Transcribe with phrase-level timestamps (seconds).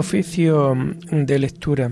[0.00, 0.74] Oficio
[1.10, 1.90] de lectura.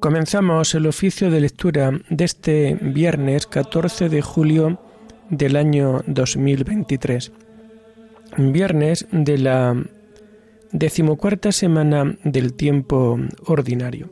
[0.00, 4.80] Comenzamos el oficio de lectura de este viernes 14 de julio
[5.30, 7.37] del año 2023
[8.38, 9.76] viernes de la
[10.70, 14.10] decimocuarta semana del tiempo ordinario.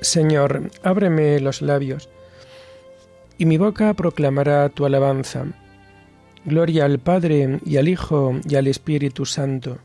[0.00, 2.08] Señor, ábreme los labios
[3.38, 5.46] y mi boca proclamará tu alabanza.
[6.44, 9.78] Gloria al Padre y al Hijo y al Espíritu Santo,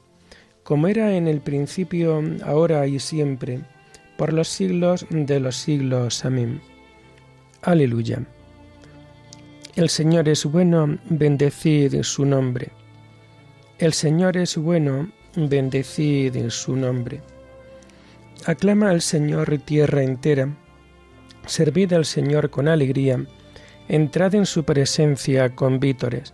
[0.64, 3.62] como era en el principio, ahora y siempre,
[4.18, 6.26] por los siglos de los siglos.
[6.26, 6.62] Amén.
[7.62, 8.26] Aleluya.
[9.76, 12.70] El Señor es bueno, bendecid su nombre.
[13.80, 17.22] El Señor es bueno, bendecid su nombre.
[18.46, 20.56] Aclama al Señor tierra entera,
[21.46, 23.26] servid al Señor con alegría,
[23.88, 26.34] entrad en su presencia con vítores.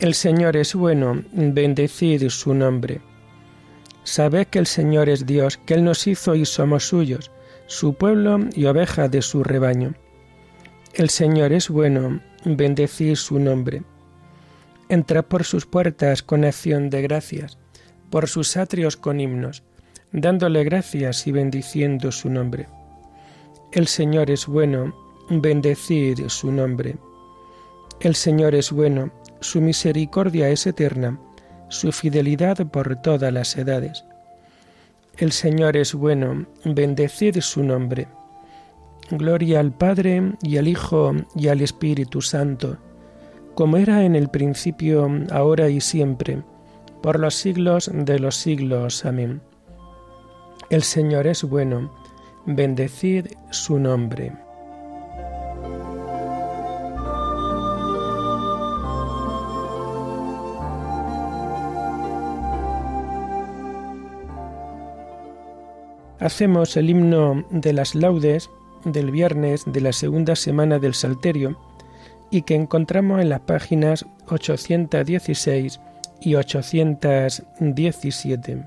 [0.00, 3.00] El Señor es bueno, bendecid su nombre.
[4.04, 7.30] Sabed que el Señor es Dios, que Él nos hizo y somos suyos,
[7.66, 9.94] su pueblo y oveja de su rebaño.
[10.94, 13.82] El Señor es bueno, bendecid su nombre.
[14.88, 17.58] Entrad por sus puertas con acción de gracias,
[18.10, 19.62] por sus atrios con himnos,
[20.12, 22.68] dándole gracias y bendiciendo su nombre.
[23.72, 24.94] El Señor es bueno,
[25.30, 26.96] bendecid su nombre.
[28.00, 31.18] El Señor es bueno, su misericordia es eterna,
[31.68, 34.04] su fidelidad por todas las edades.
[35.18, 38.08] El Señor es bueno, bendecid su nombre.
[39.10, 42.78] Gloria al Padre y al Hijo y al Espíritu Santo,
[43.54, 46.42] como era en el principio, ahora y siempre,
[47.02, 49.04] por los siglos de los siglos.
[49.04, 49.40] Amén.
[50.70, 51.90] El Señor es bueno,
[52.46, 54.47] bendecid su nombre.
[66.20, 68.50] Hacemos el himno de las laudes
[68.84, 71.56] del viernes de la segunda semana del Salterio
[72.30, 75.78] y que encontramos en las páginas 816
[76.20, 78.64] y 817.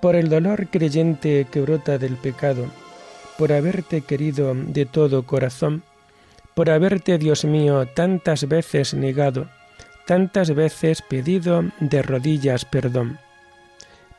[0.00, 2.66] Por el dolor creyente que brota del pecado,
[3.38, 5.82] por haberte querido de todo corazón,
[6.54, 9.48] por haberte, Dios mío, tantas veces negado,
[10.06, 13.18] tantas veces pedido de rodillas perdón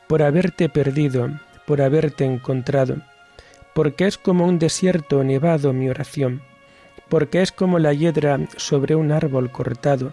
[0.08, 1.30] por haberte perdido,
[1.66, 2.96] por haberte encontrado,
[3.74, 6.42] porque es como un desierto nevado mi oración,
[7.08, 10.12] porque es como la hiedra sobre un árbol cortado,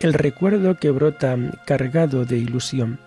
[0.00, 2.98] el recuerdo que brota cargado de ilusión.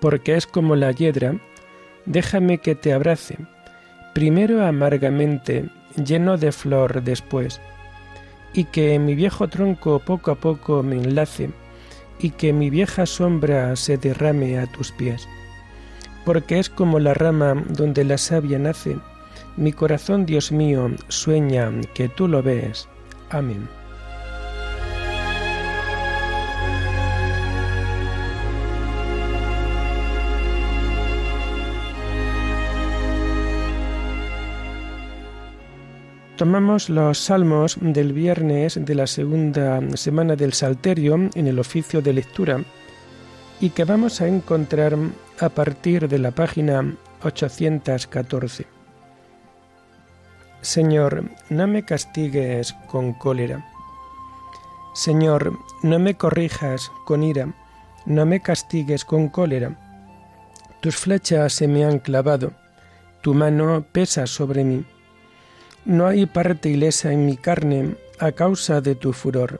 [0.00, 1.36] Porque es como la hiedra,
[2.04, 3.38] déjame que te abrace,
[4.14, 7.60] primero amargamente, lleno de flor después,
[8.52, 11.50] y que mi viejo tronco poco a poco me enlace,
[12.18, 15.28] y que mi vieja sombra se derrame a tus pies.
[16.24, 18.96] Porque es como la rama donde la savia nace,
[19.56, 22.88] mi corazón, Dios mío, sueña que tú lo ves.
[23.30, 23.77] Amén.
[36.38, 42.12] Tomamos los salmos del viernes de la segunda semana del Salterio en el oficio de
[42.12, 42.62] lectura
[43.58, 44.96] y que vamos a encontrar
[45.40, 46.94] a partir de la página
[47.24, 48.66] 814.
[50.60, 53.66] Señor, no me castigues con cólera.
[54.94, 57.52] Señor, no me corrijas con ira,
[58.06, 59.76] no me castigues con cólera.
[60.82, 62.52] Tus flechas se me han clavado,
[63.22, 64.86] tu mano pesa sobre mí
[65.88, 69.58] no hay parte ilesa en mi carne a causa de tu furor.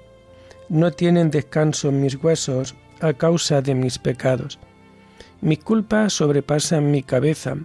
[0.69, 4.59] No tienen descanso mis huesos a causa de mis pecados.
[5.41, 7.57] Mis culpas sobrepasan mi cabeza,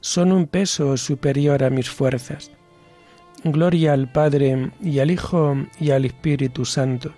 [0.00, 2.50] son un peso superior a mis fuerzas.
[3.44, 7.12] Gloria al Padre y al Hijo y al Espíritu Santo,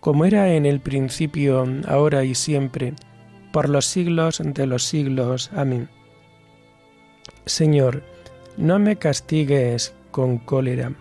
[0.00, 2.94] como era en el principio, ahora y siempre,
[3.52, 5.50] por los siglos de los siglos.
[5.54, 5.90] Amén.
[7.44, 8.02] Señor,
[8.56, 10.92] no me castigues con cólera.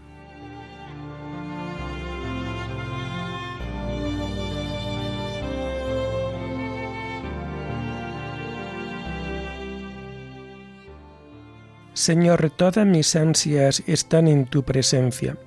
[11.94, 15.38] Señor, todas mis ansias están en tu presencia.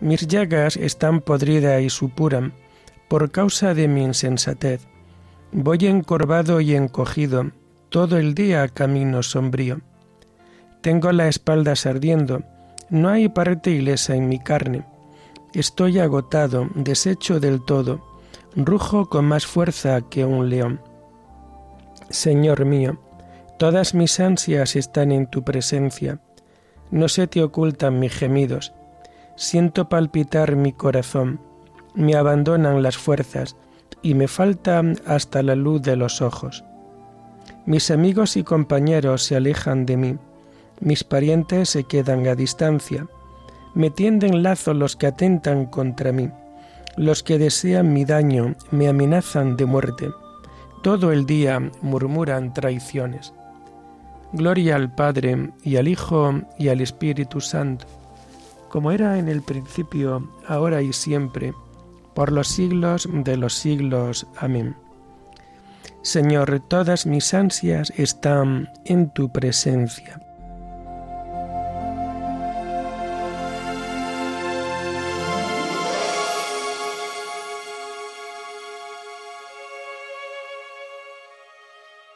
[0.00, 2.52] Mis llagas están podridas y supuran
[3.08, 4.86] por causa de mi insensatez.
[5.50, 7.50] Voy encorvado y encogido,
[7.88, 9.80] todo el día camino sombrío.
[10.80, 12.42] Tengo la espalda ardiendo,
[12.88, 14.84] no hay parte ilesa en mi carne.
[15.52, 18.00] Estoy agotado, deshecho del todo,
[18.56, 20.80] rujo con más fuerza que un león.
[22.08, 22.98] Señor mío,
[23.58, 26.18] todas mis ansias están en tu presencia,
[26.90, 28.72] no se te ocultan mis gemidos.
[29.36, 31.40] Siento palpitar mi corazón,
[31.94, 33.56] me abandonan las fuerzas
[34.02, 36.64] y me falta hasta la luz de los ojos.
[37.66, 40.18] Mis amigos y compañeros se alejan de mí,
[40.80, 43.06] mis parientes se quedan a distancia,
[43.74, 46.30] me tienden lazo los que atentan contra mí,
[46.96, 50.10] los que desean mi daño me amenazan de muerte,
[50.82, 53.32] todo el día murmuran traiciones.
[54.32, 57.86] Gloria al Padre y al Hijo y al Espíritu Santo,
[58.68, 61.52] como era en el principio, ahora y siempre,
[62.14, 64.26] por los siglos de los siglos.
[64.38, 64.76] Amén.
[66.02, 70.20] Señor, todas mis ansias están en tu presencia.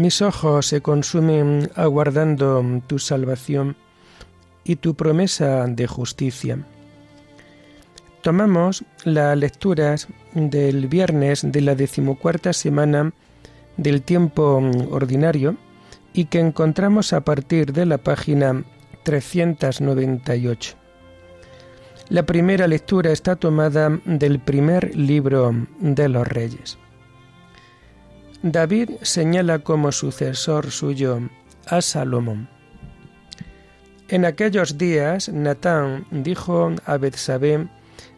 [0.00, 3.76] Mis ojos se consumen aguardando tu salvación
[4.64, 6.58] y tu promesa de justicia.
[8.22, 13.12] Tomamos las lecturas del viernes de la decimocuarta semana
[13.76, 15.56] del tiempo ordinario
[16.14, 18.64] y que encontramos a partir de la página
[19.02, 20.76] 398.
[22.08, 26.78] La primera lectura está tomada del primer libro de los reyes.
[28.42, 31.20] David señala como sucesor suyo
[31.66, 32.48] a Salomón.
[34.08, 37.68] En aquellos días Natán dijo a Betsabé,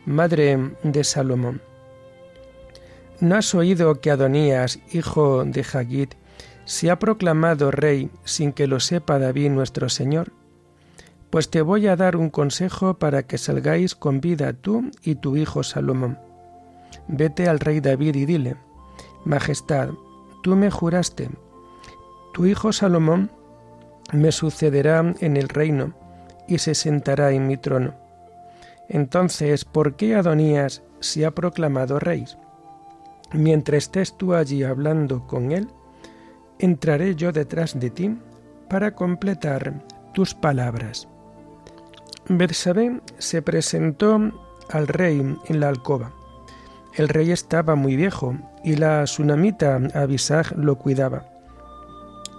[0.07, 1.61] madre de Salomón,
[3.19, 6.15] ¿No has oído que Adonías, hijo de Hagit,
[6.67, 10.33] se ha proclamado rey sin que lo sepa David nuestro Señor?
[11.31, 15.37] Pues te voy a dar un consejo para que salgáis con vida tú y tu
[15.37, 16.17] hijo Salomón.
[17.09, 18.57] Vete al rey David y dile,
[19.25, 19.91] Majestad,
[20.43, 21.31] tú me juraste,
[22.35, 23.31] tu hijo Salomón
[24.13, 25.95] me sucederá en el reino
[26.49, 27.95] y se sentará en mi trono.
[28.89, 32.27] Entonces, ¿por qué Adonías se ha proclamado rey?
[33.33, 35.69] Mientras estés tú allí hablando con él,
[36.59, 38.19] entraré yo detrás de ti
[38.69, 39.83] para completar
[40.13, 41.09] tus palabras.
[42.29, 44.19] Bersabé se presentó
[44.71, 46.13] al rey en la alcoba.
[46.95, 51.25] El rey estaba muy viejo y la sunamita Abisag lo cuidaba.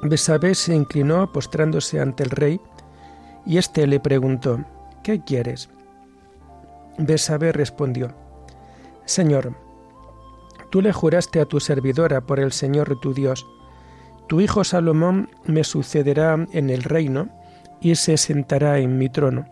[0.04, 2.62] Besabé se inclinó postrándose ante el rey,
[3.46, 4.64] y éste le preguntó,
[5.02, 5.70] ¿Qué quieres?
[6.98, 8.14] Besabé respondió,
[9.06, 9.56] Señor,
[10.70, 13.46] tú le juraste a tu servidora por el Señor tu Dios,
[14.28, 17.30] tu hijo Salomón me sucederá en el reino
[17.82, 19.46] y se sentará en mi trono.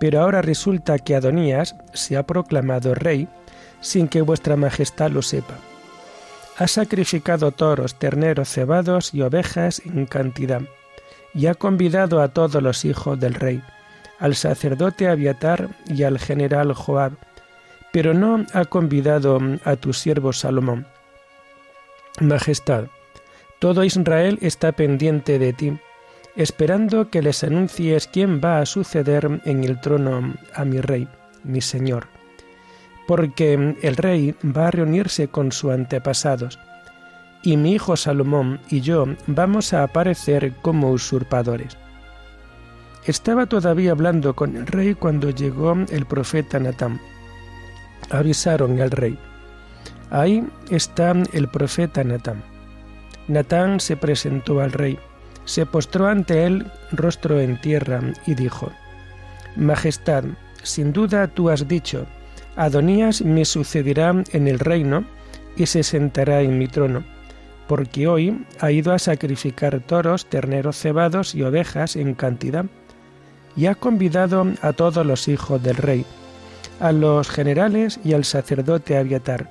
[0.00, 3.28] Pero ahora resulta que Adonías se ha proclamado rey
[3.80, 5.54] sin que vuestra majestad lo sepa.
[6.58, 10.62] Ha sacrificado toros, terneros, cebados y ovejas en cantidad,
[11.34, 13.62] y ha convidado a todos los hijos del rey,
[14.18, 17.12] al sacerdote Abiatar y al general Joab,
[17.92, 20.86] pero no ha convidado a tu siervo Salomón.
[22.20, 22.84] Majestad,
[23.58, 25.78] todo Israel está pendiente de ti,
[26.36, 31.08] esperando que les anuncies quién va a suceder en el trono a mi rey,
[31.44, 32.15] mi señor.
[33.06, 36.58] Porque el rey va a reunirse con sus antepasados,
[37.42, 41.76] y mi hijo Salomón y yo vamos a aparecer como usurpadores.
[43.04, 47.00] Estaba todavía hablando con el rey cuando llegó el profeta Natán.
[48.10, 49.16] Avisaron al rey.
[50.10, 52.42] Ahí está el profeta Natán.
[53.28, 54.98] Natán se presentó al rey,
[55.44, 58.72] se postró ante él rostro en tierra y dijo,
[59.56, 60.24] Majestad,
[60.62, 62.06] sin duda tú has dicho,
[62.56, 65.04] Adonías me sucederá en el reino
[65.56, 67.04] y se sentará en mi trono,
[67.68, 72.64] porque hoy ha ido a sacrificar toros, terneros cebados y ovejas en cantidad,
[73.56, 76.04] y ha convidado a todos los hijos del rey,
[76.80, 79.50] a los generales y al sacerdote Abiatar,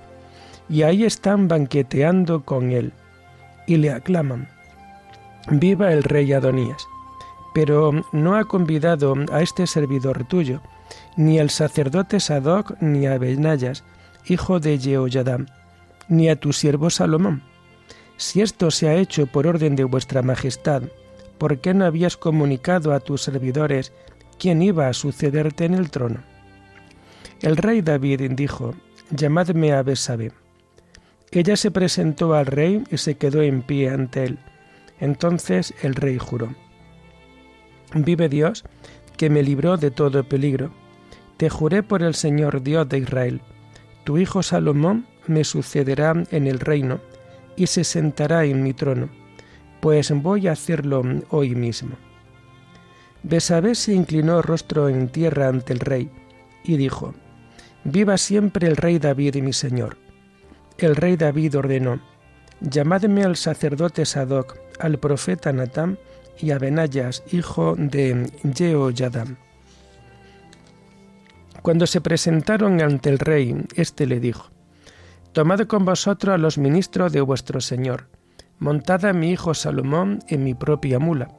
[0.70, 2.92] y ahí están banqueteando con él
[3.68, 4.48] y le aclaman,
[5.50, 6.88] Viva el rey Adonías.
[7.54, 10.62] Pero no ha convidado a este servidor tuyo,
[11.16, 13.84] ni al sacerdote Sadoc, ni a Benayas,
[14.28, 15.48] hijo de Jehoyadam,
[16.08, 17.44] ni a tu siervo Salomón.
[18.18, 20.84] Si esto se ha hecho por orden de vuestra majestad,
[21.38, 23.92] ¿por qué no habías comunicado a tus servidores
[24.40, 26.24] quién iba a sucederte en el trono?
[27.42, 28.74] El rey David dijo,
[29.12, 30.32] llamadme a Besabe.
[31.32, 34.40] Ella se presentó al rey y se quedó en pie ante él.
[35.00, 36.56] Entonces el rey juró,
[37.94, 38.64] Vive Dios,
[39.18, 40.72] que me libró de todo peligro.
[41.38, 43.42] Te juré por el Señor Dios de Israel.
[44.04, 47.00] Tu hijo Salomón me sucederá en el reino
[47.56, 49.10] y se sentará en mi trono,
[49.82, 51.96] pues voy a hacerlo hoy mismo.
[53.24, 56.12] Besabé se inclinó rostro en tierra ante el rey
[56.64, 57.16] y dijo,
[57.84, 59.98] Viva siempre el rey David y mi señor
[60.78, 62.02] el rey David ordenó,
[62.60, 65.98] llamadme al sacerdote Sadoc, al profeta Natán
[66.40, 69.38] y a Benayas, hijo de Jehoyadam.
[71.62, 74.50] Cuando se presentaron ante el rey, éste le dijo,
[75.32, 78.08] Tomad con vosotros a los ministros de vuestro señor,
[78.60, 81.30] montad a mi hijo Salomón en mi propia mula,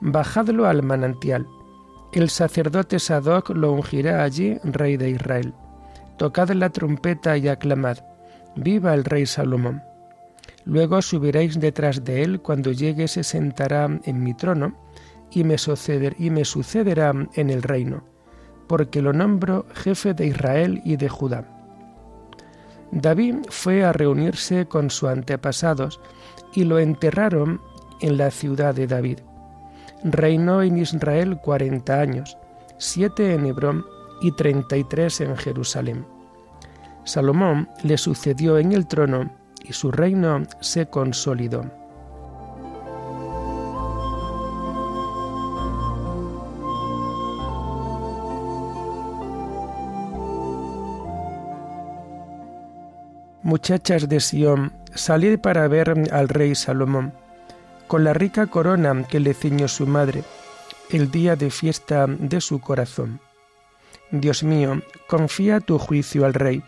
[0.00, 1.46] bajadlo al manantial,
[2.12, 5.52] el sacerdote Sadoc lo ungirá allí, rey de Israel.
[6.16, 7.98] Tocad la trompeta y aclamad,
[8.56, 9.82] Viva el rey Salomón.
[10.64, 14.74] Luego subiréis detrás de él cuando llegue se sentará en mi trono
[15.30, 18.04] y me, sucederá en el reino,
[18.66, 21.50] porque lo nombro jefe de Israel y de Judá.
[22.92, 26.00] David fue a reunirse con sus antepasados
[26.54, 27.60] y lo enterraron
[28.00, 29.18] en la ciudad de David.
[30.04, 32.38] Reinó en Israel cuarenta años,
[32.78, 33.84] siete en Hebrón
[34.22, 36.06] y treinta y tres en Jerusalén.
[37.04, 39.30] Salomón le sucedió en el trono
[39.64, 41.64] y su reino se consolidó.
[53.42, 57.12] Muchachas de Sión, salid para ver al rey Salomón,
[57.86, 60.24] con la rica corona que le ciñó su madre,
[60.90, 63.20] el día de fiesta de su corazón.
[64.10, 66.62] Dios mío, confía tu juicio al rey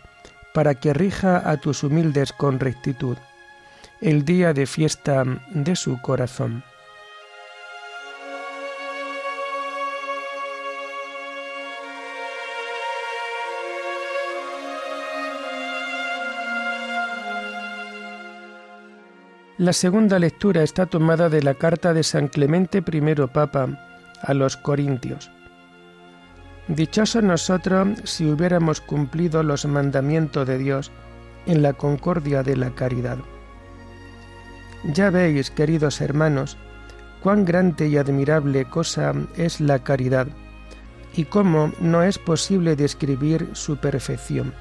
[0.57, 3.15] para que rija a tus humildes con rectitud,
[4.01, 6.63] el día de fiesta de su corazón.
[19.59, 23.77] La segunda lectura está tomada de la carta de San Clemente I Papa
[24.23, 25.29] a los Corintios.
[26.67, 30.91] Dichosos nosotros si hubiéramos cumplido los mandamientos de Dios
[31.45, 33.17] en la concordia de la caridad.
[34.83, 36.57] Ya veis, queridos hermanos,
[37.23, 40.27] cuán grande y admirable cosa es la caridad
[41.15, 44.53] y cómo no es posible describir su perfección.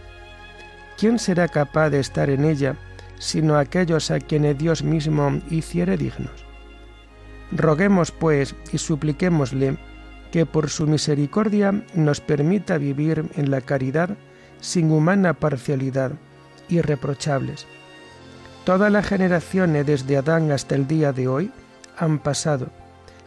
[0.96, 2.76] ¿Quién será capaz de estar en ella
[3.18, 6.44] sino aquellos a quienes Dios mismo hiciere dignos?
[7.50, 9.76] Roguemos, pues, y supliquémosle
[10.30, 14.16] que por su misericordia nos permita vivir en la caridad
[14.60, 16.12] sin humana parcialidad,
[16.68, 17.66] irreprochables.
[18.64, 21.52] Todas las generaciones desde Adán hasta el día de hoy
[21.96, 22.68] han pasado,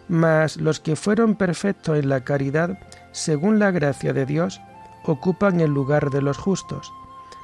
[0.07, 2.77] mas los que fueron perfectos en la caridad,
[3.11, 4.59] según la gracia de Dios,
[5.05, 6.91] ocupan el lugar de los justos,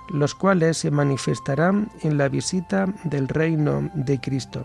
[0.10, 4.64] los cuales se manifestarán en la visita del reino de Cristo.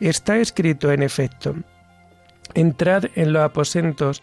[0.00, 1.54] Está escrito en efecto,
[2.54, 4.22] entrad en los aposentos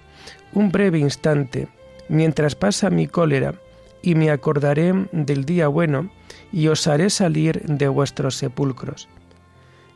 [0.54, 1.68] un breve instante,
[2.10, 3.56] mientras pasa mi cólera,
[4.02, 6.10] y me acordaré del día bueno,
[6.52, 9.10] y os haré salir de vuestros sepulcros.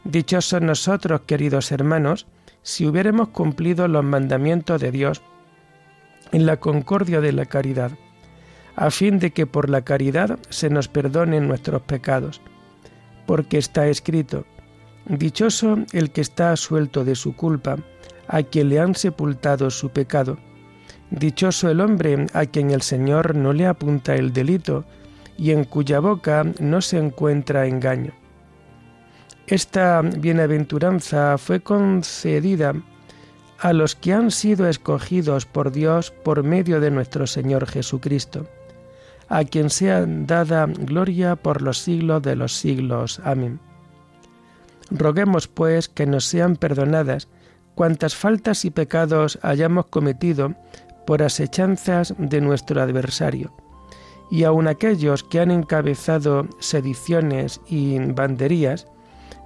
[0.04, 2.28] Dichosos nosotros, queridos hermanos,
[2.64, 5.22] si hubiéramos cumplido los mandamientos de Dios
[6.32, 7.92] en la concordia de la caridad,
[8.76, 12.42] a fin de que por la caridad se nos perdonen nuestros pecados.
[13.26, 14.46] Porque está escrito,
[15.06, 17.78] Dichoso el que está suelto de su culpa,
[18.32, 20.38] a quien le han sepultado su pecado.
[21.12, 24.86] Dichoso el hombre a quien el Señor no le apunta el delito
[25.38, 28.14] y en cuya boca no se encuentra engaño.
[29.48, 32.74] Esta bienaventuranza fue concedida
[33.60, 38.48] a los que han sido escogidos por Dios por medio de nuestro Señor Jesucristo,
[39.28, 43.20] a quien sea dada gloria por los siglos de los siglos.
[43.26, 43.60] Amén.
[44.90, 47.28] Roguemos pues que nos sean perdonadas
[47.82, 50.54] cuantas faltas y pecados hayamos cometido
[51.08, 53.56] por asechanzas de nuestro adversario,
[54.30, 58.86] y aun aquellos que han encabezado sediciones y banderías,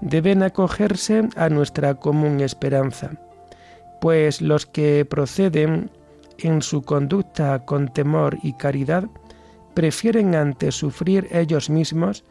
[0.01, 3.11] deben acogerse a nuestra común esperanza,
[4.01, 5.89] pues los que proceden
[6.37, 9.05] en su conducta con temor y caridad
[9.75, 12.25] prefieren antes sufrir ellos mismos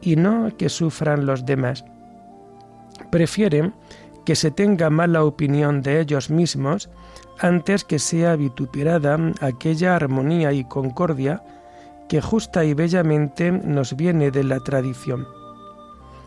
[0.00, 1.84] y no que sufran los demás.
[3.10, 3.74] Prefieren
[4.24, 6.88] que se tenga mala opinión de ellos mismos
[7.38, 11.42] antes que sea vituperada aquella armonía y concordia
[12.08, 15.26] que justa y bellamente nos viene de la tradición.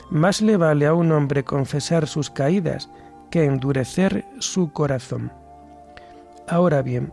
[0.10, 2.90] Más le vale a un hombre confesar sus caídas
[3.30, 5.32] que endurecer su corazón.
[6.48, 7.12] Ahora bien,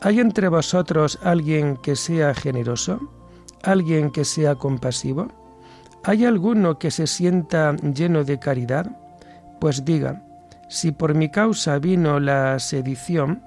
[0.00, 3.00] ¿hay entre vosotros alguien que sea generoso?
[3.62, 5.28] ¿Alguien que sea compasivo?
[6.04, 9.01] ¿Hay alguno que se sienta lleno de caridad?
[9.62, 10.20] Pues diga,
[10.66, 13.44] si por mi causa vino la sedición,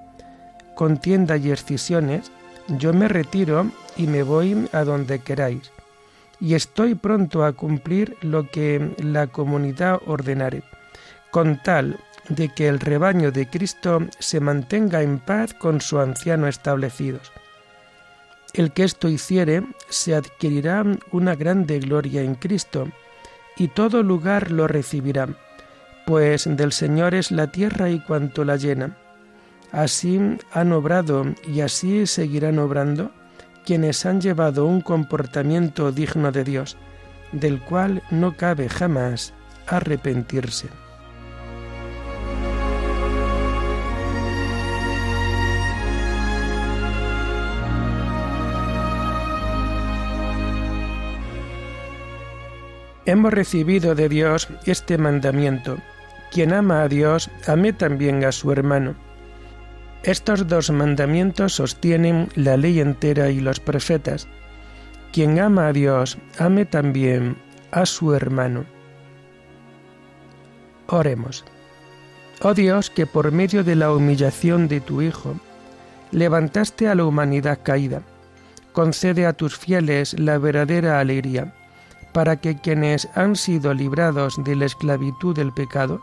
[0.74, 2.32] contienda y excisiones,
[2.68, 5.70] yo me retiro y me voy a donde queráis,
[6.40, 10.62] y estoy pronto a cumplir lo que la comunidad ordenare,
[11.30, 12.00] con tal
[12.30, 17.30] de que el rebaño de Cristo se mantenga en paz con su anciano establecidos.
[18.54, 22.88] El que esto hiciere se adquirirá una grande gloria en Cristo,
[23.58, 25.28] y todo lugar lo recibirá
[26.06, 28.96] pues del Señor es la tierra y cuanto la llena.
[29.72, 30.20] Así
[30.52, 33.10] han obrado y así seguirán obrando
[33.64, 36.76] quienes han llevado un comportamiento digno de Dios,
[37.32, 39.34] del cual no cabe jamás
[39.66, 40.68] arrepentirse.
[53.06, 55.78] Hemos recibido de Dios este mandamiento
[56.36, 58.94] quien ama a Dios, ame también a su hermano.
[60.02, 64.28] Estos dos mandamientos sostienen la ley entera y los profetas.
[65.14, 67.38] Quien ama a Dios, ame también
[67.70, 68.66] a su hermano.
[70.88, 71.42] Oremos.
[72.42, 75.36] Oh Dios, que por medio de la humillación de tu Hijo,
[76.12, 78.02] levantaste a la humanidad caída,
[78.74, 81.54] concede a tus fieles la verdadera alegría,
[82.12, 86.02] para que quienes han sido librados de la esclavitud del pecado,